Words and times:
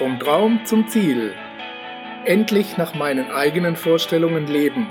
Vom 0.00 0.18
Traum 0.18 0.64
zum 0.64 0.88
Ziel. 0.88 1.34
Endlich 2.24 2.78
nach 2.78 2.94
meinen 2.94 3.30
eigenen 3.30 3.76
Vorstellungen 3.76 4.46
leben. 4.46 4.86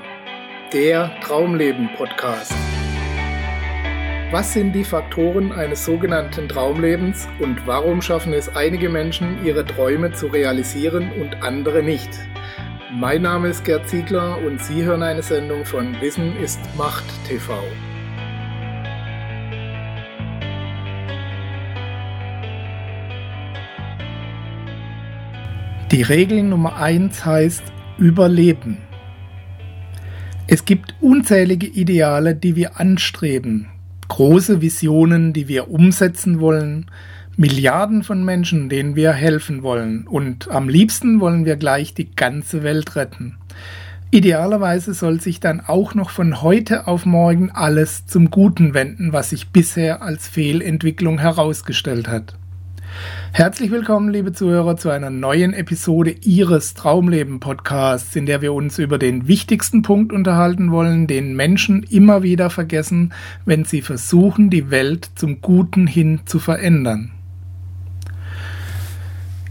Der 0.71 1.09
Traumleben 1.21 1.89
Podcast. 1.97 2.54
Was 4.30 4.54
sind 4.54 4.73
die 4.73 4.84
Faktoren 4.84 5.52
eines 5.52 5.84
sogenannten 5.84 6.48
Traumlebens 6.48 7.27
und 7.39 7.66
warum 7.66 8.04
schaffen 8.04 8.34
es 8.34 8.55
einige 8.55 8.88
Menschen, 8.88 9.43
ihre 9.43 9.66
Träume 9.66 10.11
zu 10.11 10.27
realisieren 10.27 11.12
und 11.20 11.41
andere 11.41 11.82
nicht? 11.82 12.12
Mein 12.94 13.23
Name 13.23 13.48
ist 13.48 13.66
Gerd 13.66 13.89
Ziegler 13.89 14.38
und 14.38 14.62
Sie 14.62 14.84
hören 14.84 15.02
eine 15.02 15.23
Sendung 15.23 15.66
von 15.66 16.00
Wissen 16.02 16.38
ist 16.38 16.60
Macht 16.78 17.05
TV. 17.28 17.64
Die 25.92 26.04
Regel 26.04 26.43
Nummer 26.43 26.75
1 26.75 27.25
heißt 27.25 27.64
Überleben. 27.97 28.78
Es 30.46 30.64
gibt 30.64 30.93
unzählige 31.02 31.66
Ideale, 31.66 32.36
die 32.36 32.56
wir 32.56 32.80
anstreben, 32.80 33.70
große 34.08 34.61
Visionen, 34.61 35.33
die 35.33 35.47
wir 35.47 35.72
umsetzen 35.72 36.39
wollen, 36.39 36.92
Milliarden 37.38 38.03
von 38.03 38.23
Menschen, 38.23 38.70
denen 38.70 38.95
wir 38.95 39.14
helfen 39.14 39.64
wollen 39.64 40.06
und 40.06 40.52
am 40.52 40.70
liebsten 40.70 41.22
wollen 41.22 41.45
wir 41.45 41.56
gleich 41.56 41.95
die 41.95 42.11
ganze 42.11 42.61
Welt 42.61 42.95
retten. 42.95 43.38
Idealerweise 44.11 44.94
soll 44.94 45.19
sich 45.19 45.39
dann 45.39 45.59
auch 45.59 45.95
noch 45.95 46.11
von 46.11 46.44
heute 46.44 46.86
auf 46.86 47.08
morgen 47.08 47.50
alles 47.50 48.06
zum 48.06 48.30
Guten 48.30 48.75
wenden, 48.75 49.11
was 49.11 49.31
sich 49.31 49.50
bisher 49.50 50.03
als 50.03 50.28
Fehlentwicklung 50.28 51.17
herausgestellt 51.17 52.08
hat. 52.08 52.35
Herzlich 53.31 53.71
willkommen, 53.71 54.09
liebe 54.09 54.33
Zuhörer, 54.33 54.75
zu 54.75 54.89
einer 54.89 55.09
neuen 55.09 55.53
Episode 55.53 56.11
Ihres 56.11 56.73
Traumleben 56.73 57.39
Podcasts, 57.39 58.15
in 58.15 58.25
der 58.25 58.41
wir 58.41 58.53
uns 58.53 58.79
über 58.79 58.97
den 58.97 59.27
wichtigsten 59.27 59.81
Punkt 59.81 60.11
unterhalten 60.11 60.71
wollen, 60.71 61.07
den 61.07 61.35
Menschen 61.35 61.83
immer 61.83 62.23
wieder 62.23 62.49
vergessen, 62.49 63.13
wenn 63.45 63.65
sie 63.65 63.81
versuchen, 63.81 64.49
die 64.49 64.71
Welt 64.71 65.11
zum 65.15 65.41
Guten 65.41 65.87
hin 65.87 66.21
zu 66.25 66.39
verändern. 66.39 67.11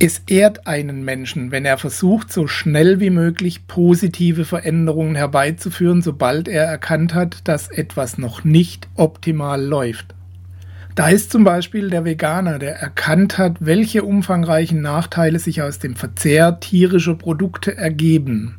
Es 0.00 0.22
ehrt 0.28 0.68
einen 0.68 1.04
Menschen, 1.04 1.50
wenn 1.50 1.64
er 1.64 1.76
versucht, 1.76 2.32
so 2.32 2.46
schnell 2.46 3.00
wie 3.00 3.10
möglich 3.10 3.66
positive 3.66 4.44
Veränderungen 4.44 5.16
herbeizuführen, 5.16 6.02
sobald 6.02 6.46
er 6.46 6.64
erkannt 6.64 7.14
hat, 7.14 7.48
dass 7.48 7.68
etwas 7.68 8.16
noch 8.16 8.44
nicht 8.44 8.88
optimal 8.94 9.60
läuft. 9.60 10.14
Da 10.98 11.10
ist 11.10 11.30
zum 11.30 11.44
Beispiel 11.44 11.90
der 11.90 12.04
Veganer, 12.04 12.58
der 12.58 12.74
erkannt 12.74 13.38
hat, 13.38 13.58
welche 13.60 14.02
umfangreichen 14.02 14.80
Nachteile 14.80 15.38
sich 15.38 15.62
aus 15.62 15.78
dem 15.78 15.94
Verzehr 15.94 16.58
tierischer 16.58 17.14
Produkte 17.14 17.76
ergeben. 17.76 18.56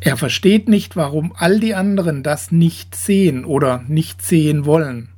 Er 0.00 0.16
versteht 0.16 0.66
nicht, 0.66 0.96
warum 0.96 1.34
all 1.36 1.60
die 1.60 1.74
anderen 1.74 2.22
das 2.22 2.50
nicht 2.50 2.94
sehen 2.94 3.44
oder 3.44 3.84
nicht 3.86 4.22
sehen 4.22 4.64
wollen. 4.64 5.10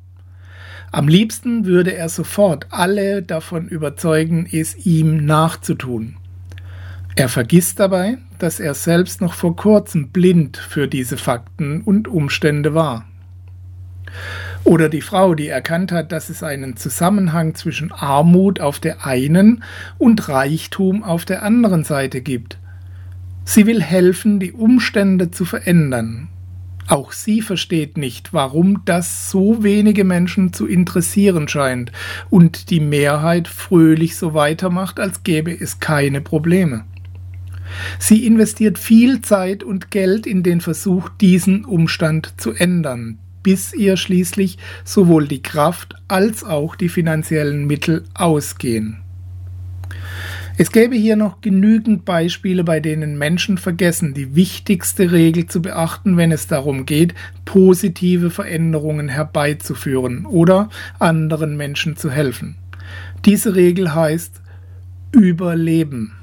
Am 0.91 1.07
liebsten 1.07 1.67
würde 1.67 1.95
er 1.95 2.09
sofort 2.09 2.67
alle 2.71 3.23
davon 3.23 3.69
überzeugen, 3.69 4.49
es 4.51 4.75
ihm 4.85 5.25
nachzutun. 5.25 6.17
Er 7.15 7.29
vergisst 7.29 7.79
dabei, 7.79 8.19
dass 8.41 8.59
er 8.59 8.75
selbst 8.75 9.21
noch 9.21 9.35
vor 9.35 9.55
kurzem 9.55 10.09
blind 10.09 10.57
für 10.57 10.89
diese 10.89 11.17
Fakten 11.17 11.83
und 11.83 12.09
Umstände 12.09 12.75
war. 12.75 13.07
Oder 14.67 14.89
die 14.89 15.01
Frau, 15.01 15.37
die 15.37 15.47
erkannt 15.47 15.93
hat, 15.93 16.11
dass 16.11 16.29
es 16.29 16.43
einen 16.43 16.77
Zusammenhang 16.77 17.55
zwischen 17.55 17.93
Armut 17.93 18.59
auf 18.61 18.81
der 18.81 19.07
einen 19.07 19.63
und 19.97 20.29
Reichtum 20.29 21.05
auf 21.05 21.25
der 21.25 21.45
anderen 21.45 21.85
Seite 21.85 22.21
gibt. 22.21 22.59
Sie 23.45 23.65
will 23.67 23.81
helfen, 23.81 24.41
die 24.41 24.51
Umstände 24.51 25.31
zu 25.31 25.45
verändern. 25.45 26.27
Auch 26.89 27.13
sie 27.13 27.43
versteht 27.43 27.97
nicht, 27.97 28.33
warum 28.33 28.83
das 28.85 29.31
so 29.31 29.63
wenige 29.63 30.03
Menschen 30.03 30.53
zu 30.53 30.67
interessieren 30.67 31.47
scheint 31.47 31.93
und 32.29 32.71
die 32.71 32.81
Mehrheit 32.81 33.47
fröhlich 33.47 34.17
so 34.17 34.35
weitermacht, 34.35 34.99
als 34.99 35.23
gäbe 35.23 35.53
es 35.53 35.79
keine 35.79 36.21
Probleme. 36.21 36.85
Sie 38.01 38.27
investiert 38.27 38.81
viel 38.81 39.23
Zeit 39.23 39.63
und 39.63 39.93
Geld 39.93 40.27
in 40.27 40.43
den 40.43 40.61
Versuch, 40.61 41.09
diesen 41.09 41.65
Umstand 41.65 42.35
zu 42.37 42.53
ändern, 42.53 43.19
bis 43.47 43.73
ihr 43.73 43.97
schließlich 43.97 44.59
sowohl 44.83 45.29
die 45.29 45.41
Kraft 45.41 45.95
als 46.09 46.43
auch 46.43 46.75
die 46.75 46.89
finanziellen 46.89 47.65
Mittel 47.69 48.03
ausgehen. 48.13 49.03
Es 50.59 50.73
gäbe 50.73 50.97
hier 50.97 51.15
noch 51.15 51.43
genügend 51.43 52.05
Beispiele, 52.05 52.65
bei 52.65 52.81
denen 52.81 53.19
Menschen 53.19 53.57
vergessen, 53.57 54.15
die 54.15 54.35
wichtigste 54.35 55.13
Regel 55.13 55.47
zu 55.47 55.63
beachten, 55.63 56.17
wenn 56.17 56.33
es 56.33 56.49
darum 56.49 56.87
geht, 56.87 57.15
positive 57.45 58.31
Veränderungen 58.31 59.09
herbeizuführen 59.09 60.27
oder 60.27 60.69
anderen 60.99 61.57
Menschen 61.57 61.97
zu 61.97 62.11
helfen. 62.11 62.57
Diese 63.27 63.55
Regel 63.55 63.95
heißt 63.95 64.41
Überleben. 65.13 66.15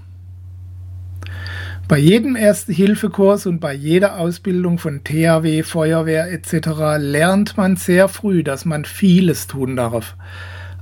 Bei 1.86 1.98
jedem 1.98 2.38
Erste-Hilfe-Kurs 2.38 3.46
und 3.46 3.60
bei 3.60 3.74
jeder 3.74 4.18
Ausbildung 4.18 4.78
von 4.78 5.04
THW, 5.04 5.64
Feuerwehr 5.64 6.32
etc. 6.32 6.98
lernt 6.98 7.58
man 7.58 7.76
sehr 7.76 8.08
früh, 8.08 8.42
dass 8.42 8.64
man 8.64 8.86
vieles 8.86 9.48
tun 9.48 9.76
darf, 9.76 10.16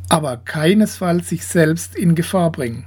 aber 0.09 0.37
keinesfalls 0.37 1.27
sich 1.27 1.45
selbst 1.47 1.95
in 1.95 2.13
Gefahr 2.13 2.51
bringen. 2.51 2.85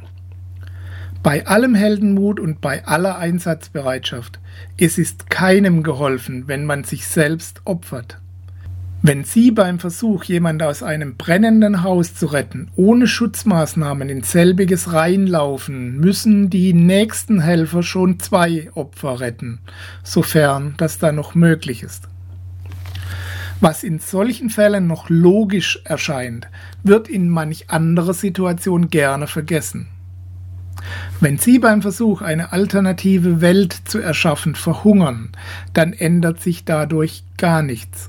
Bei 1.25 1.47
allem 1.47 1.75
Heldenmut 1.75 2.39
und 2.39 2.61
bei 2.61 2.87
aller 2.87 3.19
Einsatzbereitschaft, 3.19 4.39
es 4.79 4.97
ist 4.97 5.29
keinem 5.29 5.83
geholfen, 5.83 6.47
wenn 6.47 6.67
man 6.67 6.85
sich 6.85 7.07
selbst 7.07 7.63
opfert. 7.65 8.19
Wenn 9.07 9.23
Sie 9.23 9.51
beim 9.51 9.81
Versuch, 9.81 10.25
jemand 10.25 10.63
aus 10.63 10.83
einem 10.83 11.19
brennenden 11.19 11.83
Haus 11.83 12.15
zu 12.15 12.25
retten, 12.25 12.71
ohne 12.75 13.07
Schutzmaßnahmen 13.07 14.09
in 14.09 14.23
selbiges 14.23 14.95
reinlaufen, 14.95 15.99
müssen 15.99 16.49
die 16.49 16.73
nächsten 16.73 17.39
Helfer 17.43 17.83
schon 17.83 18.19
zwei 18.19 18.71
Opfer 18.73 19.21
retten, 19.21 19.59
sofern 20.03 20.73
das 20.79 20.99
da 20.99 21.13
noch 21.13 21.35
möglich 21.35 21.83
ist. 21.83 22.09
Was 23.61 23.85
in 23.85 23.99
solchen 23.99 24.49
Fällen 24.49 24.87
noch 24.87 25.11
logisch 25.11 25.81
erscheint, 25.85 26.49
wird 26.83 27.07
in 27.07 27.29
manch 27.29 27.69
anderer 27.69 28.15
Situation 28.15 28.89
gerne 28.89 29.27
vergessen. 29.27 29.89
Wenn 31.21 31.37
Sie 31.37 31.59
beim 31.59 31.83
Versuch, 31.83 32.23
eine 32.23 32.53
alternative 32.53 33.43
Welt 33.43 33.77
zu 33.85 33.99
erschaffen, 33.99 34.55
verhungern, 34.55 35.33
dann 35.75 35.93
ändert 35.93 36.41
sich 36.41 36.65
dadurch 36.65 37.23
gar 37.37 37.61
nichts. 37.61 38.09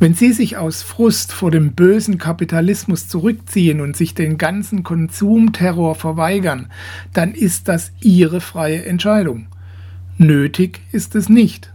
Wenn 0.00 0.14
Sie 0.14 0.32
sich 0.32 0.56
aus 0.56 0.82
Frust 0.82 1.32
vor 1.32 1.50
dem 1.50 1.72
bösen 1.72 2.18
Kapitalismus 2.18 3.08
zurückziehen 3.08 3.80
und 3.80 3.96
sich 3.96 4.14
den 4.14 4.38
ganzen 4.38 4.84
Konsumterror 4.84 5.96
verweigern, 5.96 6.68
dann 7.12 7.32
ist 7.32 7.66
das 7.66 7.90
Ihre 8.00 8.40
freie 8.40 8.84
Entscheidung. 8.84 9.46
Nötig 10.16 10.80
ist 10.92 11.16
es 11.16 11.28
nicht. 11.28 11.72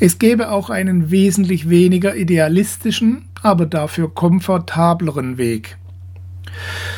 Es 0.00 0.18
gäbe 0.18 0.50
auch 0.50 0.70
einen 0.70 1.12
wesentlich 1.12 1.68
weniger 1.68 2.16
idealistischen, 2.16 3.26
aber 3.42 3.66
dafür 3.66 4.12
komfortableren 4.12 5.38
Weg. 5.38 5.76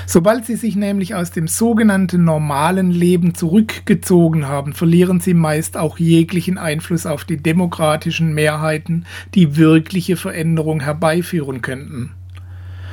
Sobald 0.07 0.47
sie 0.47 0.57
sich 0.57 0.77
nämlich 0.77 1.15
aus 1.15 1.31
dem 1.31 1.49
sogenannten 1.49 2.25
normalen 2.25 2.91
Leben 2.91 3.35
zurückgezogen 3.35 4.47
haben, 4.47 4.73
verlieren 4.73 5.21
sie 5.21 5.35
meist 5.35 5.77
auch 5.77 5.99
jeglichen 5.99 6.59
Einfluss 6.59 7.07
auf 7.07 7.25
die 7.25 7.37
demokratischen 7.37 8.35
Mehrheiten, 8.35 9.07
die 9.35 9.57
wirkliche 9.57 10.17
Veränderung 10.17 10.81
herbeiführen 10.81 11.63
könnten. 11.63 12.13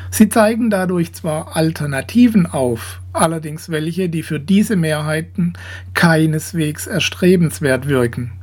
Sie 0.09 0.29
zeigen 0.29 0.69
dadurch 0.69 1.13
zwar 1.13 1.55
Alternativen 1.55 2.45
auf, 2.45 3.01
allerdings 3.13 3.69
welche, 3.69 4.09
die 4.09 4.21
für 4.21 4.39
diese 4.39 4.75
Mehrheiten 4.75 5.53
keineswegs 5.95 6.85
erstrebenswert 6.85 7.87
wirken. 7.87 8.33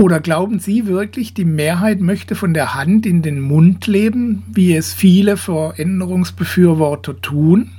Oder 0.00 0.20
glauben 0.20 0.60
Sie 0.60 0.86
wirklich, 0.86 1.34
die 1.34 1.44
Mehrheit 1.44 2.00
möchte 2.00 2.34
von 2.34 2.54
der 2.54 2.74
Hand 2.74 3.04
in 3.04 3.20
den 3.20 3.38
Mund 3.38 3.86
leben, 3.86 4.42
wie 4.50 4.74
es 4.74 4.94
viele 4.94 5.36
Veränderungsbefürworter 5.36 7.20
tun? 7.20 7.72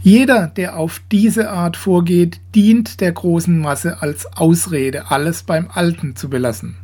Jeder, 0.00 0.46
der 0.46 0.76
auf 0.76 1.02
diese 1.10 1.50
Art 1.50 1.76
vorgeht, 1.76 2.40
dient 2.54 3.00
der 3.00 3.10
großen 3.10 3.58
Masse 3.58 4.00
als 4.00 4.32
Ausrede, 4.32 5.10
alles 5.10 5.42
beim 5.42 5.70
Alten 5.72 6.14
zu 6.14 6.30
belassen. 6.30 6.76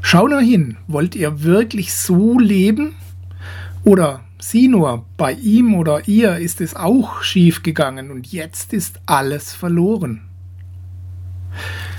Schau 0.00 0.28
nur 0.28 0.40
hin, 0.40 0.76
wollt 0.86 1.16
ihr 1.16 1.42
wirklich 1.42 1.94
so 1.94 2.38
leben? 2.38 2.94
Oder 3.82 4.20
sieh 4.38 4.68
nur, 4.68 5.04
bei 5.16 5.32
ihm 5.32 5.74
oder 5.74 6.06
ihr 6.06 6.36
ist 6.36 6.60
es 6.60 6.76
auch 6.76 7.24
schief 7.24 7.64
gegangen 7.64 8.12
und 8.12 8.30
jetzt 8.30 8.72
ist 8.72 9.00
alles 9.04 9.52
verloren. 9.52 10.20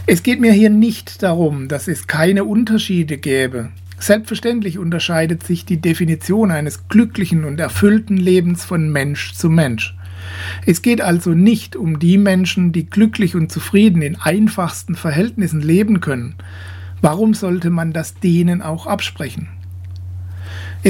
Es 0.10 0.24
geht 0.24 0.40
mir 0.40 0.54
hier 0.54 0.70
nicht 0.70 1.22
darum, 1.22 1.68
dass 1.68 1.90
es 1.90 2.08
keine 2.08 2.46
Unterschiede 2.46 3.18
gäbe. 3.18 3.72
Selbstverständlich 4.00 4.78
unterscheidet 4.78 5.44
sich 5.44 5.66
die 5.66 5.82
Definition 5.82 6.50
eines 6.50 6.88
glücklichen 6.88 7.44
und 7.44 7.60
erfüllten 7.60 8.16
Lebens 8.16 8.64
von 8.64 8.90
Mensch 8.90 9.34
zu 9.34 9.50
Mensch. 9.50 9.98
Es 10.66 10.82
geht 10.82 11.02
also 11.02 11.32
nicht 11.32 11.76
um 11.76 12.00
die 12.00 12.18
Menschen, 12.18 12.72
die 12.72 12.86
glücklich 12.86 13.36
und 13.36 13.52
zufrieden 13.52 14.02
in 14.02 14.16
einfachsten 14.16 14.96
Verhältnissen 14.96 15.60
leben 15.60 16.00
können. 16.00 16.36
Warum 17.02 17.34
sollte 17.34 17.70
man 17.70 17.92
das 17.92 18.14
denen 18.14 18.62
auch 18.62 18.88
absprechen? 18.88 19.50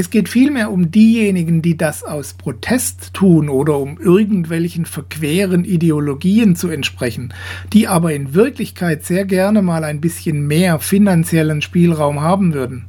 Es 0.00 0.10
geht 0.10 0.28
vielmehr 0.28 0.70
um 0.70 0.92
diejenigen, 0.92 1.60
die 1.60 1.76
das 1.76 2.04
aus 2.04 2.34
Protest 2.34 3.14
tun 3.14 3.48
oder 3.48 3.78
um 3.78 3.98
irgendwelchen 3.98 4.84
verqueren 4.84 5.64
Ideologien 5.64 6.54
zu 6.54 6.68
entsprechen, 6.68 7.34
die 7.72 7.88
aber 7.88 8.14
in 8.14 8.32
Wirklichkeit 8.32 9.04
sehr 9.04 9.24
gerne 9.24 9.60
mal 9.60 9.82
ein 9.82 10.00
bisschen 10.00 10.46
mehr 10.46 10.78
finanziellen 10.78 11.62
Spielraum 11.62 12.20
haben 12.20 12.54
würden. 12.54 12.84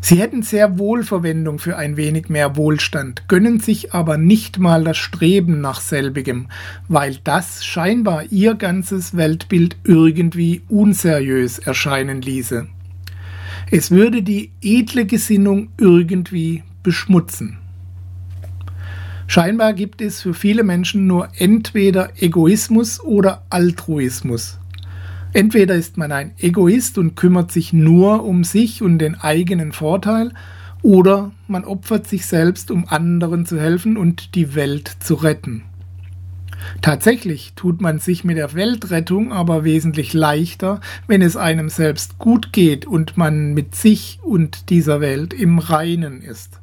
Sie 0.00 0.16
hätten 0.16 0.40
sehr 0.40 0.78
wohl 0.78 1.02
Verwendung 1.02 1.58
für 1.58 1.76
ein 1.76 1.98
wenig 1.98 2.30
mehr 2.30 2.56
Wohlstand, 2.56 3.28
gönnen 3.28 3.60
sich 3.60 3.92
aber 3.92 4.16
nicht 4.16 4.58
mal 4.58 4.82
das 4.82 4.96
Streben 4.96 5.60
nach 5.60 5.82
selbigem, 5.82 6.48
weil 6.88 7.18
das 7.22 7.66
scheinbar 7.66 8.24
ihr 8.30 8.54
ganzes 8.54 9.14
Weltbild 9.14 9.76
irgendwie 9.84 10.62
unseriös 10.70 11.58
erscheinen 11.58 12.22
ließe. 12.22 12.68
Es 13.70 13.90
würde 13.90 14.22
die 14.22 14.50
edle 14.60 15.06
Gesinnung 15.06 15.68
irgendwie 15.78 16.62
beschmutzen. 16.82 17.58
Scheinbar 19.26 19.72
gibt 19.72 20.02
es 20.02 20.20
für 20.20 20.34
viele 20.34 20.62
Menschen 20.62 21.06
nur 21.06 21.28
entweder 21.38 22.10
Egoismus 22.20 23.00
oder 23.00 23.44
Altruismus. 23.48 24.58
Entweder 25.32 25.74
ist 25.74 25.96
man 25.96 26.12
ein 26.12 26.32
Egoist 26.38 26.98
und 26.98 27.16
kümmert 27.16 27.50
sich 27.50 27.72
nur 27.72 28.24
um 28.24 28.44
sich 28.44 28.82
und 28.82 28.98
den 28.98 29.16
eigenen 29.16 29.72
Vorteil, 29.72 30.32
oder 30.82 31.32
man 31.48 31.64
opfert 31.64 32.06
sich 32.06 32.26
selbst, 32.26 32.70
um 32.70 32.86
anderen 32.86 33.46
zu 33.46 33.58
helfen 33.58 33.96
und 33.96 34.34
die 34.34 34.54
Welt 34.54 34.94
zu 35.00 35.14
retten. 35.14 35.62
Tatsächlich 36.82 37.52
tut 37.56 37.80
man 37.80 37.98
sich 37.98 38.24
mit 38.24 38.36
der 38.36 38.54
Weltrettung 38.54 39.32
aber 39.32 39.64
wesentlich 39.64 40.12
leichter, 40.12 40.80
wenn 41.06 41.22
es 41.22 41.36
einem 41.36 41.68
selbst 41.68 42.18
gut 42.18 42.52
geht 42.52 42.86
und 42.86 43.16
man 43.16 43.54
mit 43.54 43.74
sich 43.74 44.18
und 44.22 44.70
dieser 44.70 45.00
Welt 45.00 45.34
im 45.34 45.58
Reinen 45.58 46.22
ist. 46.22 46.60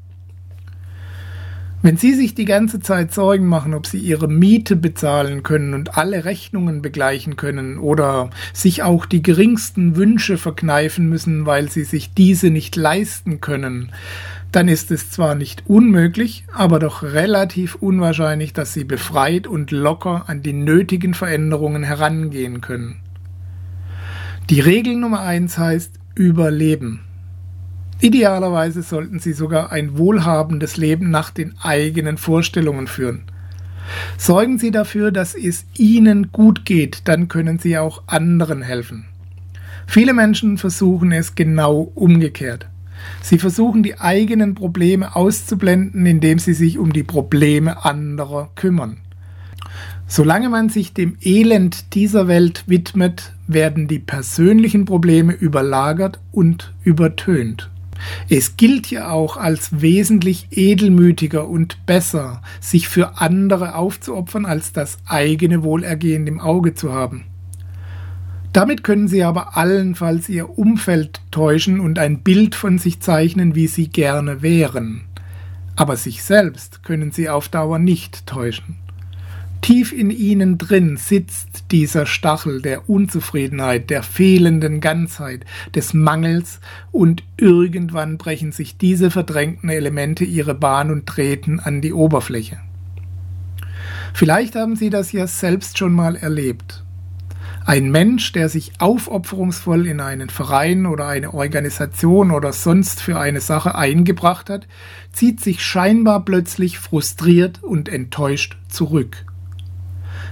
Wenn 1.83 1.97
Sie 1.97 2.13
sich 2.13 2.35
die 2.35 2.45
ganze 2.45 2.79
Zeit 2.79 3.11
Sorgen 3.11 3.47
machen, 3.47 3.73
ob 3.73 3.87
Sie 3.87 3.97
Ihre 3.97 4.27
Miete 4.27 4.75
bezahlen 4.75 5.41
können 5.41 5.73
und 5.73 5.97
alle 5.97 6.25
Rechnungen 6.25 6.83
begleichen 6.83 7.37
können 7.37 7.79
oder 7.79 8.29
sich 8.53 8.83
auch 8.83 9.07
die 9.07 9.23
geringsten 9.23 9.95
Wünsche 9.95 10.37
verkneifen 10.37 11.09
müssen, 11.09 11.47
weil 11.47 11.71
Sie 11.71 11.83
sich 11.83 12.13
diese 12.13 12.51
nicht 12.51 12.75
leisten 12.75 13.41
können, 13.41 13.91
dann 14.51 14.67
ist 14.67 14.91
es 14.91 15.09
zwar 15.09 15.33
nicht 15.33 15.63
unmöglich, 15.65 16.45
aber 16.53 16.77
doch 16.77 17.01
relativ 17.01 17.75
unwahrscheinlich, 17.75 18.53
dass 18.53 18.73
Sie 18.73 18.83
befreit 18.83 19.47
und 19.47 19.71
locker 19.71 20.25
an 20.27 20.43
die 20.43 20.53
nötigen 20.53 21.15
Veränderungen 21.15 21.81
herangehen 21.81 22.61
können. 22.61 22.97
Die 24.51 24.59
Regel 24.59 24.97
Nummer 24.97 25.21
eins 25.21 25.57
heißt 25.57 25.93
Überleben. 26.13 26.99
Idealerweise 28.01 28.81
sollten 28.81 29.19
sie 29.19 29.33
sogar 29.33 29.71
ein 29.71 29.97
wohlhabendes 29.97 30.75
Leben 30.75 31.11
nach 31.11 31.29
den 31.29 31.53
eigenen 31.61 32.17
Vorstellungen 32.17 32.87
führen. 32.87 33.23
Sorgen 34.17 34.57
Sie 34.57 34.71
dafür, 34.71 35.11
dass 35.11 35.35
es 35.35 35.65
Ihnen 35.77 36.31
gut 36.31 36.65
geht, 36.65 37.07
dann 37.07 37.27
können 37.27 37.59
Sie 37.59 37.77
auch 37.77 38.03
anderen 38.07 38.61
helfen. 38.61 39.05
Viele 39.85 40.13
Menschen 40.13 40.57
versuchen 40.57 41.11
es 41.11 41.35
genau 41.35 41.91
umgekehrt. 41.95 42.67
Sie 43.21 43.37
versuchen 43.37 43.83
die 43.83 43.99
eigenen 43.99 44.55
Probleme 44.55 45.15
auszublenden, 45.15 46.05
indem 46.05 46.39
sie 46.39 46.53
sich 46.53 46.77
um 46.77 46.93
die 46.93 47.03
Probleme 47.03 47.83
anderer 47.83 48.49
kümmern. 48.55 48.97
Solange 50.07 50.49
man 50.49 50.69
sich 50.69 50.93
dem 50.93 51.17
Elend 51.21 51.95
dieser 51.95 52.27
Welt 52.27 52.63
widmet, 52.67 53.33
werden 53.47 53.87
die 53.87 53.99
persönlichen 53.99 54.85
Probleme 54.85 55.33
überlagert 55.33 56.19
und 56.31 56.73
übertönt. 56.83 57.69
Es 58.29 58.57
gilt 58.57 58.89
ja 58.89 59.09
auch 59.09 59.37
als 59.37 59.81
wesentlich 59.81 60.47
edelmütiger 60.51 61.47
und 61.47 61.85
besser, 61.85 62.41
sich 62.59 62.87
für 62.87 63.19
andere 63.19 63.75
aufzuopfern, 63.75 64.45
als 64.45 64.73
das 64.73 64.97
eigene 65.05 65.63
Wohlergehen 65.63 66.27
im 66.27 66.39
Auge 66.39 66.73
zu 66.73 66.93
haben. 66.93 67.25
Damit 68.53 68.83
können 68.83 69.07
Sie 69.07 69.23
aber 69.23 69.55
allenfalls 69.55 70.27
Ihr 70.27 70.57
Umfeld 70.57 71.21
täuschen 71.31 71.79
und 71.79 71.99
ein 71.99 72.21
Bild 72.21 72.53
von 72.53 72.77
sich 72.77 72.99
zeichnen, 72.99 73.55
wie 73.55 73.67
Sie 73.67 73.87
gerne 73.87 74.41
wären. 74.41 75.03
Aber 75.77 75.95
sich 75.95 76.21
selbst 76.23 76.83
können 76.83 77.11
Sie 77.11 77.29
auf 77.29 77.47
Dauer 77.47 77.79
nicht 77.79 78.27
täuschen. 78.27 78.80
Tief 79.61 79.93
in 79.93 80.09
ihnen 80.09 80.57
drin 80.57 80.97
sitzt 80.97 81.65
dieser 81.71 82.07
Stachel 82.07 82.63
der 82.63 82.89
Unzufriedenheit, 82.89 83.91
der 83.91 84.01
fehlenden 84.01 84.81
Ganzheit, 84.81 85.45
des 85.75 85.93
Mangels, 85.93 86.59
und 86.91 87.23
irgendwann 87.37 88.17
brechen 88.17 88.51
sich 88.51 88.77
diese 88.77 89.11
verdrängten 89.11 89.69
Elemente 89.69 90.23
ihre 90.23 90.55
Bahn 90.55 90.89
und 90.89 91.05
treten 91.05 91.59
an 91.59 91.79
die 91.81 91.93
Oberfläche. 91.93 92.59
Vielleicht 94.13 94.55
haben 94.55 94.75
Sie 94.75 94.89
das 94.89 95.11
ja 95.11 95.27
selbst 95.27 95.77
schon 95.77 95.93
mal 95.93 96.15
erlebt. 96.15 96.83
Ein 97.63 97.91
Mensch, 97.91 98.31
der 98.31 98.49
sich 98.49 98.73
aufopferungsvoll 98.79 99.85
in 99.85 99.99
einen 99.99 100.29
Verein 100.29 100.87
oder 100.87 101.07
eine 101.07 101.35
Organisation 101.35 102.31
oder 102.31 102.51
sonst 102.51 102.99
für 102.99 103.19
eine 103.19 103.39
Sache 103.39 103.75
eingebracht 103.75 104.49
hat, 104.49 104.67
zieht 105.13 105.39
sich 105.39 105.63
scheinbar 105.63 106.25
plötzlich 106.25 106.79
frustriert 106.79 107.61
und 107.61 107.87
enttäuscht 107.87 108.57
zurück. 108.67 109.25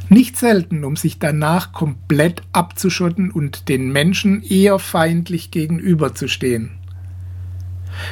Nicht 0.10 0.38
selten, 0.38 0.84
um 0.84 0.96
sich 0.96 1.20
danach 1.20 1.72
komplett 1.72 2.42
abzuschotten 2.52 3.30
und 3.30 3.70
den 3.70 3.92
Menschen 3.92 4.42
eher 4.42 4.80
feindlich 4.80 5.52
gegenüberzustehen. 5.52 6.72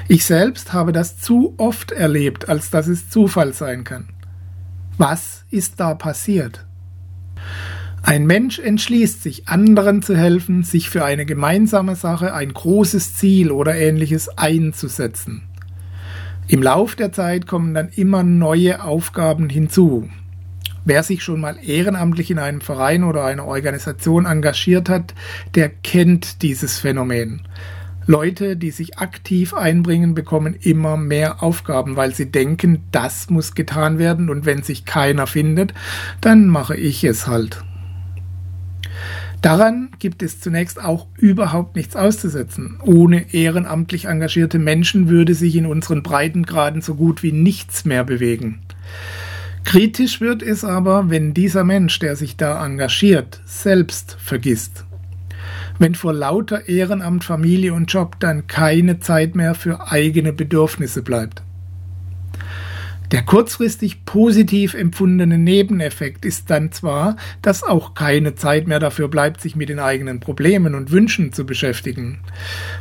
Ich 0.07 0.25
selbst 0.25 0.73
habe 0.73 0.91
das 0.91 1.17
zu 1.17 1.55
oft 1.57 1.91
erlebt, 1.91 2.49
als 2.49 2.69
dass 2.69 2.87
es 2.87 3.09
Zufall 3.09 3.53
sein 3.53 3.83
kann. 3.83 4.09
Was 4.97 5.45
ist 5.49 5.79
da 5.79 5.95
passiert? 5.95 6.65
Ein 8.03 8.25
Mensch 8.25 8.59
entschließt 8.59 9.21
sich, 9.23 9.47
anderen 9.47 10.01
zu 10.01 10.15
helfen, 10.15 10.63
sich 10.63 10.89
für 10.89 11.03
eine 11.03 11.25
gemeinsame 11.25 11.95
Sache, 11.95 12.33
ein 12.33 12.53
großes 12.53 13.15
Ziel 13.15 13.51
oder 13.51 13.75
ähnliches 13.75 14.29
einzusetzen. 14.37 15.43
Im 16.47 16.63
Lauf 16.63 16.95
der 16.95 17.11
Zeit 17.11 17.47
kommen 17.47 17.73
dann 17.73 17.89
immer 17.89 18.23
neue 18.23 18.83
Aufgaben 18.83 19.49
hinzu. 19.49 20.09
Wer 20.89 21.03
sich 21.03 21.21
schon 21.21 21.41
mal 21.41 21.57
ehrenamtlich 21.61 22.31
in 22.31 22.39
einem 22.39 22.61
Verein 22.61 23.03
oder 23.03 23.25
einer 23.25 23.43
Organisation 23.43 24.25
engagiert 24.25 24.87
hat, 24.87 25.13
der 25.53 25.67
kennt 25.67 26.41
dieses 26.43 26.79
Phänomen. 26.79 27.41
Leute, 28.05 28.55
die 28.55 28.71
sich 28.71 28.97
aktiv 28.97 29.53
einbringen, 29.53 30.15
bekommen 30.15 30.55
immer 30.57 30.95
mehr 30.95 31.43
Aufgaben, 31.43 31.97
weil 31.97 32.15
sie 32.15 32.31
denken, 32.31 32.83
das 32.93 33.29
muss 33.29 33.53
getan 33.53 33.99
werden 33.99 34.29
und 34.29 34.45
wenn 34.45 34.63
sich 34.63 34.85
keiner 34.85 35.27
findet, 35.27 35.73
dann 36.21 36.47
mache 36.47 36.77
ich 36.77 37.03
es 37.03 37.27
halt. 37.27 37.65
Daran 39.41 39.89
gibt 39.99 40.23
es 40.23 40.39
zunächst 40.39 40.81
auch 40.81 41.07
überhaupt 41.17 41.75
nichts 41.75 41.97
auszusetzen. 41.97 42.79
Ohne 42.81 43.33
ehrenamtlich 43.33 44.05
engagierte 44.05 44.57
Menschen 44.57 45.09
würde 45.09 45.33
sich 45.33 45.57
in 45.57 45.65
unseren 45.65 46.01
Breitengraden 46.01 46.81
so 46.81 46.95
gut 46.95 47.23
wie 47.23 47.33
nichts 47.33 47.83
mehr 47.83 48.05
bewegen. 48.05 48.61
Kritisch 49.67 50.21
wird 50.21 50.43
es 50.43 50.63
aber, 50.63 51.09
wenn 51.09 51.33
dieser 51.33 51.65
Mensch, 51.65 51.99
der 51.99 52.15
sich 52.15 52.37
da 52.37 52.65
engagiert, 52.65 53.41
selbst 53.43 54.15
vergisst. 54.17 54.85
Wenn 55.77 55.93
vor 55.93 56.13
lauter 56.13 56.69
Ehrenamt, 56.69 57.25
Familie 57.25 57.73
und 57.73 57.91
Job 57.91 58.15
dann 58.21 58.47
keine 58.47 59.01
Zeit 59.01 59.35
mehr 59.35 59.55
für 59.55 59.91
eigene 59.91 60.31
Bedürfnisse 60.31 61.01
bleibt. 61.01 61.43
Der 63.11 63.23
kurzfristig 63.23 64.05
positiv 64.05 64.73
empfundene 64.73 65.37
Nebeneffekt 65.37 66.23
ist 66.23 66.49
dann 66.49 66.71
zwar, 66.71 67.17
dass 67.41 67.61
auch 67.61 67.93
keine 67.93 68.35
Zeit 68.35 68.67
mehr 68.67 68.79
dafür 68.79 69.09
bleibt, 69.09 69.41
sich 69.41 69.57
mit 69.57 69.67
den 69.67 69.79
eigenen 69.79 70.21
Problemen 70.21 70.75
und 70.75 70.91
Wünschen 70.91 71.33
zu 71.33 71.45
beschäftigen. 71.45 72.19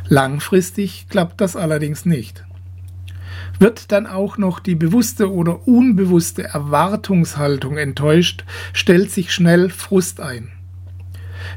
Langfristig 0.07 1.07
klappt 1.09 1.41
das 1.41 1.57
allerdings 1.57 2.05
nicht 2.05 2.46
wird 3.59 3.91
dann 3.91 4.07
auch 4.07 4.37
noch 4.37 4.59
die 4.59 4.75
bewusste 4.75 5.31
oder 5.31 5.67
unbewusste 5.67 6.43
Erwartungshaltung 6.43 7.77
enttäuscht, 7.77 8.45
stellt 8.73 9.11
sich 9.11 9.31
schnell 9.31 9.69
Frust 9.69 10.19
ein. 10.19 10.51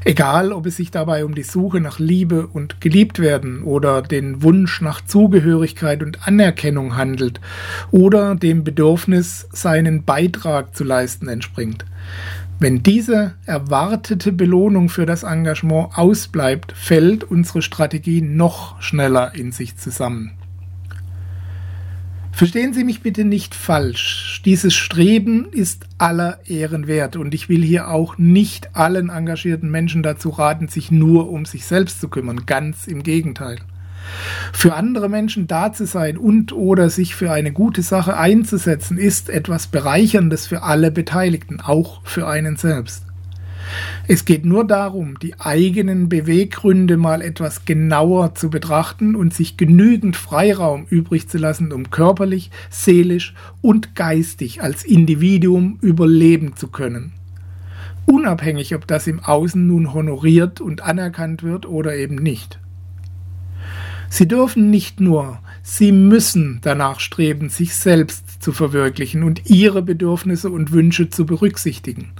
Egal, 0.03 0.51
ob 0.51 0.65
es 0.65 0.77
sich 0.77 0.89
dabei 0.89 1.25
um 1.25 1.35
die 1.35 1.43
Suche 1.43 1.79
nach 1.79 1.99
Liebe 1.99 2.47
und 2.47 2.81
geliebt 2.81 3.19
werden 3.19 3.63
oder 3.63 4.01
den 4.01 4.41
Wunsch 4.41 4.81
nach 4.81 5.01
Zugehörigkeit 5.01 6.01
und 6.01 6.27
Anerkennung 6.27 6.95
handelt 6.95 7.39
oder 7.91 8.35
dem 8.35 8.63
Bedürfnis, 8.63 9.47
seinen 9.51 10.03
Beitrag 10.03 10.75
zu 10.75 10.83
leisten 10.83 11.27
entspringt. 11.27 11.85
Wenn 12.59 12.83
diese 12.83 13.33
erwartete 13.45 14.31
Belohnung 14.31 14.89
für 14.89 15.05
das 15.05 15.23
Engagement 15.23 15.97
ausbleibt, 15.97 16.71
fällt 16.73 17.23
unsere 17.23 17.61
Strategie 17.61 18.21
noch 18.21 18.81
schneller 18.81 19.33
in 19.35 19.51
sich 19.51 19.77
zusammen. 19.77 20.31
Verstehen 22.31 22.73
Sie 22.73 22.83
mich 22.83 23.01
bitte 23.01 23.23
nicht 23.23 23.53
falsch. 23.53 24.41
Dieses 24.45 24.73
Streben 24.73 25.47
ist 25.51 25.85
aller 25.97 26.39
Ehren 26.45 26.87
wert 26.87 27.15
und 27.15 27.33
ich 27.33 27.49
will 27.49 27.63
hier 27.63 27.89
auch 27.89 28.17
nicht 28.17 28.75
allen 28.75 29.09
engagierten 29.09 29.69
Menschen 29.69 30.01
dazu 30.01 30.29
raten, 30.29 30.67
sich 30.67 30.91
nur 30.91 31.29
um 31.29 31.45
sich 31.45 31.65
selbst 31.65 32.01
zu 32.01 32.09
kümmern. 32.09 32.45
Ganz 32.45 32.87
im 32.87 33.03
Gegenteil. 33.03 33.59
Für 34.53 34.73
andere 34.73 35.09
Menschen 35.09 35.47
da 35.47 35.71
zu 35.71 35.85
sein 35.85 36.17
und 36.17 36.53
oder 36.53 36.89
sich 36.89 37.15
für 37.15 37.31
eine 37.31 37.51
gute 37.51 37.81
Sache 37.81 38.17
einzusetzen, 38.17 38.97
ist 38.97 39.29
etwas 39.29 39.67
Bereicherndes 39.67 40.47
für 40.47 40.63
alle 40.63 40.91
Beteiligten, 40.91 41.61
auch 41.61 42.01
für 42.05 42.27
einen 42.27 42.57
selbst. 42.57 43.03
Es 44.07 44.25
geht 44.25 44.45
nur 44.45 44.65
darum, 44.65 45.19
die 45.19 45.39
eigenen 45.39 46.09
Beweggründe 46.09 46.97
mal 46.97 47.21
etwas 47.21 47.65
genauer 47.65 48.35
zu 48.35 48.49
betrachten 48.49 49.15
und 49.15 49.33
sich 49.33 49.57
genügend 49.57 50.15
Freiraum 50.15 50.85
übrig 50.89 51.29
zu 51.29 51.37
lassen, 51.37 51.71
um 51.71 51.89
körperlich, 51.91 52.51
seelisch 52.69 53.33
und 53.61 53.95
geistig 53.95 54.61
als 54.61 54.83
Individuum 54.83 55.77
überleben 55.81 56.55
zu 56.55 56.67
können. 56.67 57.13
Unabhängig, 58.05 58.75
ob 58.75 58.87
das 58.87 59.07
im 59.07 59.19
Außen 59.19 59.65
nun 59.65 59.93
honoriert 59.93 60.59
und 60.59 60.81
anerkannt 60.81 61.43
wird 61.43 61.65
oder 61.65 61.95
eben 61.95 62.15
nicht. 62.15 62.59
Sie 64.09 64.27
dürfen 64.27 64.69
nicht 64.69 64.99
nur, 64.99 65.39
sie 65.63 65.93
müssen 65.93 66.59
danach 66.61 66.99
streben, 66.99 67.47
sich 67.47 67.75
selbst 67.75 68.43
zu 68.43 68.51
verwirklichen 68.51 69.23
und 69.23 69.49
ihre 69.49 69.81
Bedürfnisse 69.81 70.49
und 70.49 70.73
Wünsche 70.73 71.09
zu 71.09 71.25
berücksichtigen. 71.25 72.11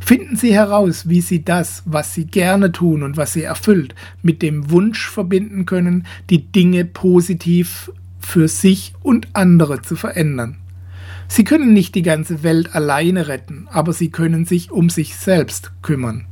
Finden 0.00 0.34
Sie 0.34 0.52
heraus, 0.52 1.08
wie 1.08 1.20
Sie 1.20 1.44
das, 1.44 1.82
was 1.84 2.14
Sie 2.14 2.24
gerne 2.24 2.72
tun 2.72 3.02
und 3.02 3.16
was 3.16 3.34
Sie 3.34 3.42
erfüllt, 3.42 3.94
mit 4.22 4.42
dem 4.42 4.70
Wunsch 4.70 5.08
verbinden 5.08 5.66
können, 5.66 6.06
die 6.30 6.50
Dinge 6.50 6.84
positiv 6.84 7.92
für 8.18 8.48
sich 8.48 8.94
und 9.02 9.28
andere 9.34 9.82
zu 9.82 9.96
verändern. 9.96 10.56
Sie 11.28 11.44
können 11.44 11.72
nicht 11.72 11.94
die 11.94 12.02
ganze 12.02 12.42
Welt 12.42 12.74
alleine 12.74 13.28
retten, 13.28 13.68
aber 13.70 13.92
Sie 13.92 14.10
können 14.10 14.46
sich 14.46 14.72
um 14.72 14.90
sich 14.90 15.16
selbst 15.16 15.70
kümmern. 15.80 16.26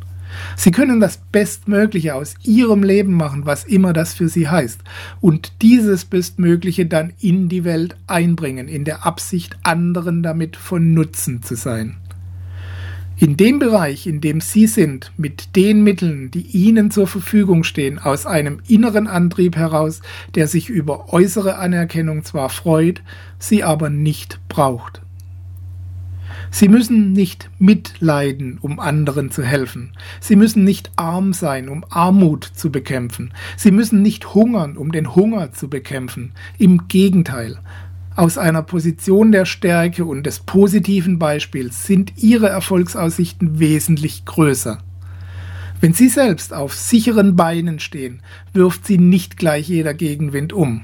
Sie 0.57 0.71
können 0.71 1.01
das 1.01 1.19
Bestmögliche 1.19 2.15
aus 2.15 2.35
Ihrem 2.43 2.83
Leben 2.83 3.13
machen, 3.13 3.47
was 3.47 3.65
immer 3.65 3.93
das 3.93 4.15
für 4.15 4.29
Sie 4.29 4.49
heißt, 4.49 4.81
und 5.21 5.53
dieses 5.63 6.05
Bestmögliche 6.05 6.87
dann 6.87 7.13
in 7.21 7.49
die 7.49 7.65
Welt 7.65 7.97
einbringen, 8.07 8.69
in 8.69 8.85
der 8.85 9.07
Absicht, 9.07 9.57
anderen 9.63 10.23
damit 10.23 10.57
von 10.57 10.95
Nutzen 10.95 11.43
zu 11.43 11.55
sein. 11.55 11.97
In 13.21 13.37
dem 13.37 13.59
Bereich, 13.59 14.07
in 14.07 14.21
dem 14.21 14.41
Sie 14.41 14.69
sind, 14.69 15.11
mit 15.17 15.57
den 15.57 15.83
Mitteln, 15.83 16.31
die 16.31 16.47
Ihnen 16.53 16.93
zur 16.93 17.09
Verfügung 17.09 17.65
stehen, 17.65 17.99
aus 17.99 18.27
einem 18.27 18.61
inneren 18.69 19.09
Antrieb 19.09 19.57
heraus, 19.57 20.03
der 20.37 20.47
sich 20.47 20.69
über 20.69 21.13
äußere 21.13 21.57
Anerkennung 21.57 22.23
zwar 22.23 22.49
freut, 22.49 23.03
sie 23.41 23.65
aber 23.65 23.91
nicht 23.91 24.39
braucht. 24.49 25.03
Sie 26.53 26.69
müssen 26.69 27.13
nicht 27.13 27.51
mitleiden, 27.59 28.59
um 28.63 28.79
anderen 28.79 29.33
zu 29.33 29.43
helfen. 29.43 29.91
Sie 30.21 30.37
müssen 30.37 30.63
nicht 30.63 30.93
arm 30.95 31.33
sein, 31.33 31.69
um 31.69 31.85
Armut 31.91 32.45
zu 32.45 32.71
bekämpfen. 32.71 33.35
Sie 33.57 33.73
müssen 33.73 34.01
nicht 34.01 34.33
hungern, 34.33 34.77
um 34.77 34.93
den 34.93 35.17
Hunger 35.17 35.53
zu 35.53 35.69
bekämpfen. 35.69 36.33
Im 36.57 36.87
Gegenteil, 36.87 37.59
aus 38.19 38.37
einer 38.37 38.63
Position 38.63 39.31
der 39.31 39.45
Stärke 39.45 40.05
und 40.05 40.25
des 40.25 40.41
positiven 40.41 41.21
Beispiels 41.21 41.85
sind 41.85 42.15
ihre 42.17 42.49
Erfolgsaussichten 42.49 43.61
wesentlich 43.61 44.25
größer. 44.25 44.79
Wenn 45.81 45.93
Sie 45.93 46.09
selbst 46.09 46.53
auf 46.53 46.75
sicheren 46.75 47.37
Beinen 47.37 47.79
stehen, 47.79 48.21
wirft 48.53 48.85
Sie 48.85 48.99
nicht 48.99 49.37
gleich 49.37 49.69
jeder 49.69 49.95
Gegenwind 49.95 50.53
um. 50.53 50.83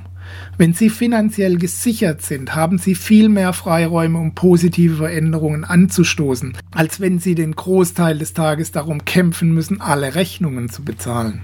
Wenn 0.57 0.75
Sie 0.75 0.88
finanziell 0.91 1.57
gesichert 1.57 2.23
sind, 2.23 2.55
haben 2.55 2.79
Sie 2.79 2.95
viel 2.95 3.29
mehr 3.29 3.53
Freiräume, 3.53 4.19
um 4.19 4.37
positive 4.37 4.97
Veränderungen 4.97 5.64
anzustoßen, 5.64 6.57
als 6.71 7.00
wenn 7.00 7.19
Sie 7.19 7.35
den 7.35 7.57
Großteil 7.57 8.17
des 8.17 8.35
Tages 8.35 8.71
darum 8.71 9.05
kämpfen 9.05 9.53
müssen, 9.53 9.81
alle 9.81 10.14
Rechnungen 10.14 10.69
zu 10.69 10.85
bezahlen. 10.85 11.43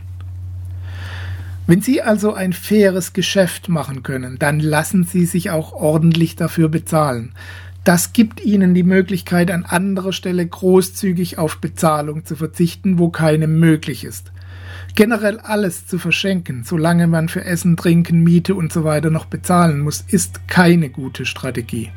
Wenn 1.71 1.83
Sie 1.83 2.03
also 2.03 2.35
ein 2.35 2.53
faires 2.53 3.13
Geschäft 3.13 3.69
machen 3.69 4.03
können, 4.03 4.41
dann 4.41 4.59
lassen 4.59 5.05
Sie 5.05 5.25
sich 5.25 5.51
auch 5.51 5.73
ordentlich 5.73 6.35
dafür 6.35 6.69
bezahlen. 6.69 7.31
Das 7.85 8.13
gibt 8.13 8.45
Ihnen 8.45 8.75
die 8.75 8.83
Möglichkeit, 8.83 9.53
an 9.53 9.65
anderer 9.65 10.13
Stelle 10.13 10.45
großzügig 10.45 11.39
auf 11.39 11.59
Bezahlung 11.59 12.25
zu 12.25 12.35
verzichten, 12.35 12.99
wo 12.99 13.11
keine 13.11 13.47
möglich 13.47 14.03
ist. 14.03 14.33
Generell 14.97 15.39
alles 15.39 15.87
zu 15.87 16.01
verschenken, 16.01 16.65
solange 16.65 17.07
man 17.07 17.29
für 17.29 17.45
Essen, 17.45 17.77
Trinken, 17.77 18.25
Miete 18.25 18.57
usw. 18.57 19.01
So 19.05 19.11
noch 19.11 19.27
bezahlen 19.27 19.79
muss, 19.79 20.01
ist 20.01 20.49
keine 20.49 20.91
gute 20.91 21.25
Strategie. 21.25 21.93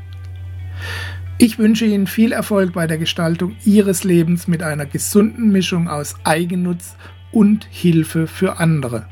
Ich 1.39 1.58
wünsche 1.58 1.86
Ihnen 1.86 2.06
viel 2.06 2.32
Erfolg 2.32 2.74
bei 2.74 2.86
der 2.86 3.00
Gestaltung 3.00 3.56
Ihres 3.65 4.03
Lebens 4.03 4.48
mit 4.48 4.62
einer 4.62 4.86
gesunden 4.86 5.51
Mischung 5.51 5.88
aus 5.88 6.13
Eigennutz 6.24 6.96
und 7.32 7.65
Hilfe 7.72 8.27
für 8.27 8.60
andere. 8.60 9.08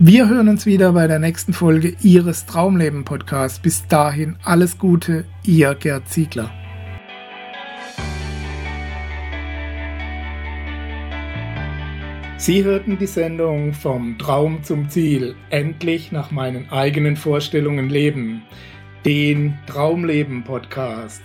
Wir 0.00 0.28
hören 0.28 0.48
uns 0.48 0.64
wieder 0.64 0.92
bei 0.92 1.08
der 1.08 1.18
nächsten 1.18 1.52
Folge 1.52 1.96
Ihres 2.02 2.46
Traumleben 2.46 3.04
Podcasts. 3.04 3.58
Bis 3.58 3.84
dahin 3.88 4.36
alles 4.44 4.78
Gute, 4.78 5.24
Ihr 5.42 5.74
Gerd 5.74 6.08
Ziegler. 6.08 6.52
Sie 12.36 12.62
hörten 12.62 12.96
die 12.98 13.08
Sendung 13.08 13.72
Vom 13.72 14.16
Traum 14.18 14.62
zum 14.62 14.88
Ziel, 14.88 15.34
endlich 15.50 16.12
nach 16.12 16.30
meinen 16.30 16.70
eigenen 16.70 17.16
Vorstellungen 17.16 17.88
leben, 17.90 18.42
den 19.04 19.58
Traumleben 19.66 20.44
Podcast. 20.44 21.22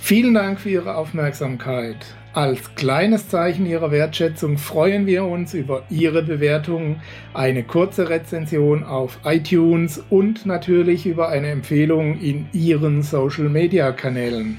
Vielen 0.00 0.34
Dank 0.34 0.60
für 0.60 0.70
Ihre 0.70 0.94
Aufmerksamkeit. 0.94 2.06
Als 2.38 2.76
kleines 2.76 3.28
Zeichen 3.28 3.66
Ihrer 3.66 3.90
Wertschätzung 3.90 4.58
freuen 4.58 5.06
wir 5.06 5.24
uns 5.24 5.54
über 5.54 5.82
Ihre 5.90 6.22
Bewertung, 6.22 7.00
eine 7.34 7.64
kurze 7.64 8.10
Rezension 8.10 8.84
auf 8.84 9.18
iTunes 9.24 10.04
und 10.08 10.46
natürlich 10.46 11.04
über 11.04 11.30
eine 11.30 11.48
Empfehlung 11.48 12.20
in 12.20 12.46
Ihren 12.52 13.02
Social-Media-Kanälen. 13.02 14.56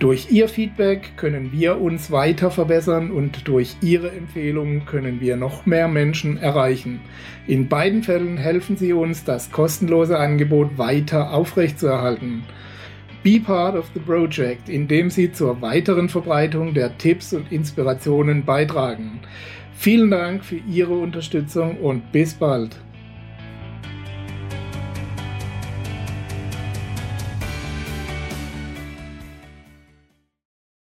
Durch 0.00 0.32
Ihr 0.32 0.48
Feedback 0.48 1.16
können 1.16 1.52
wir 1.52 1.80
uns 1.80 2.10
weiter 2.10 2.50
verbessern 2.50 3.12
und 3.12 3.46
durch 3.46 3.76
Ihre 3.82 4.10
Empfehlungen 4.10 4.84
können 4.84 5.20
wir 5.20 5.36
noch 5.36 5.66
mehr 5.66 5.86
Menschen 5.86 6.38
erreichen. 6.38 6.98
In 7.46 7.68
beiden 7.68 8.02
Fällen 8.02 8.36
helfen 8.36 8.76
Sie 8.76 8.92
uns, 8.92 9.22
das 9.22 9.52
kostenlose 9.52 10.18
Angebot 10.18 10.76
weiter 10.76 11.32
aufrechtzuerhalten. 11.32 12.42
Be 13.22 13.38
Part 13.38 13.76
of 13.76 13.90
the 13.92 14.00
Project, 14.00 14.70
indem 14.70 15.10
Sie 15.10 15.30
zur 15.30 15.60
weiteren 15.60 16.08
Verbreitung 16.08 16.72
der 16.72 16.96
Tipps 16.96 17.34
und 17.34 17.52
Inspirationen 17.52 18.46
beitragen. 18.46 19.20
Vielen 19.74 20.10
Dank 20.10 20.42
für 20.42 20.56
Ihre 20.56 20.94
Unterstützung 20.94 21.76
und 21.76 22.12
bis 22.12 22.32
bald. 22.32 22.76